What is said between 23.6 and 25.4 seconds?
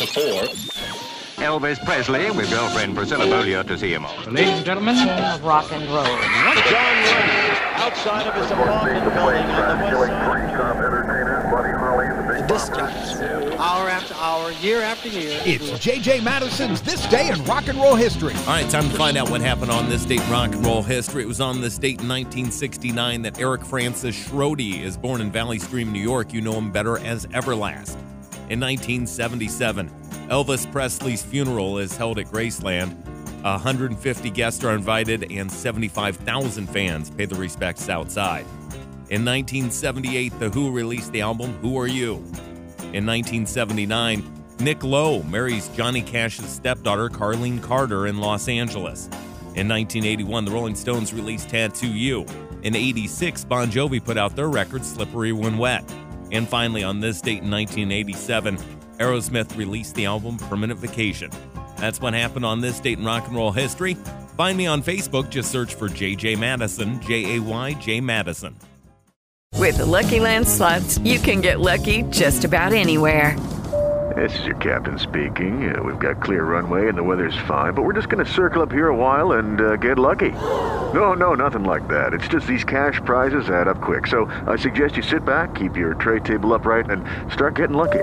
Francis Schrody is born in